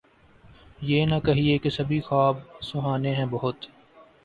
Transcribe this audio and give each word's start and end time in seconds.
یہ 0.81 1.05
نہ 1.05 1.19
کہیے 1.25 1.57
کہ 1.57 1.69
سبھی 1.69 1.99
خواب 2.01 2.37
سہانے 2.61 3.13
ہیں 3.15 3.25
بہت 3.29 3.65